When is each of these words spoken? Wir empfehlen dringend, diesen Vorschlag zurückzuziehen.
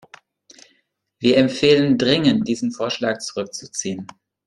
Wir 1.19 1.37
empfehlen 1.37 1.99
dringend, 1.99 2.47
diesen 2.47 2.71
Vorschlag 2.71 3.19
zurückzuziehen. 3.19 4.07